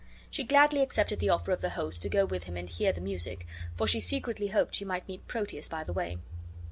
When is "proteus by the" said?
5.27-5.93